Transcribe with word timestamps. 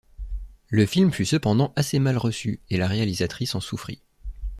Le 0.69 0.87
film 0.87 1.11
fut 1.11 1.25
cependant 1.27 1.73
assez 1.75 1.99
mal 1.99 2.17
reçu 2.17 2.59
et 2.71 2.77
la 2.77 2.87
réalisatrice 2.87 3.53
en 3.53 3.59
souffrit. 3.59 4.01